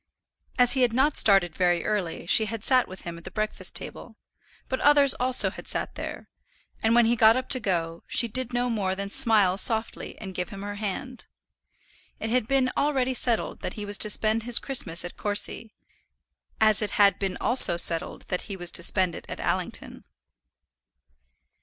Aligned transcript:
As 0.57 0.71
he 0.73 0.81
had 0.81 0.93
not 0.93 1.15
started 1.15 1.53
very 1.53 1.85
early 1.85 2.25
she 2.25 2.45
had 2.45 2.63
sat 2.63 2.87
with 2.87 3.01
him 3.01 3.19
at 3.19 3.23
the 3.23 3.29
breakfast 3.29 3.75
table; 3.75 4.17
but 4.67 4.79
others 4.79 5.13
also 5.19 5.51
had 5.51 5.67
sat 5.67 5.93
there, 5.93 6.27
and 6.81 6.95
when 6.95 7.05
he 7.05 7.15
got 7.15 7.37
up 7.37 7.49
to 7.49 7.59
go, 7.59 8.01
she 8.07 8.27
did 8.27 8.51
no 8.51 8.67
more 8.67 8.95
than 8.95 9.11
smile 9.11 9.59
softly 9.59 10.17
and 10.17 10.33
give 10.33 10.49
him 10.49 10.63
her 10.63 10.73
hand. 10.81 11.27
It 12.19 12.31
had 12.31 12.47
been 12.47 12.71
already 12.75 13.13
settled 13.13 13.59
that 13.61 13.73
he 13.75 13.85
was 13.85 13.99
to 13.99 14.09
spend 14.09 14.41
his 14.41 14.57
Christmas 14.57 15.05
at 15.05 15.17
Courcy; 15.17 15.71
as 16.59 16.81
it 16.81 16.97
had 16.97 17.19
been 17.19 17.37
also 17.39 17.77
settled 17.77 18.23
that 18.29 18.49
he 18.49 18.57
was 18.57 18.71
to 18.71 18.81
spend 18.81 19.13
it 19.13 19.27
at 19.29 19.39
Allington. 19.39 20.03